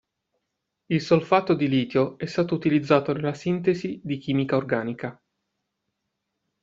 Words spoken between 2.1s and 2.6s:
è stato